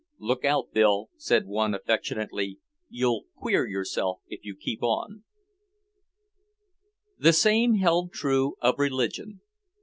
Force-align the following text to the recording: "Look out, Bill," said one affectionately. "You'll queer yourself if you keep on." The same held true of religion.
"Look 0.17 0.43
out, 0.43 0.71
Bill," 0.73 1.09
said 1.17 1.45
one 1.45 1.75
affectionately. 1.75 2.57
"You'll 2.89 3.25
queer 3.37 3.67
yourself 3.67 4.21
if 4.27 4.43
you 4.43 4.55
keep 4.55 4.81
on." 4.81 5.25
The 7.19 7.33
same 7.33 7.75
held 7.75 8.11
true 8.11 8.55
of 8.61 8.79
religion. 8.79 9.41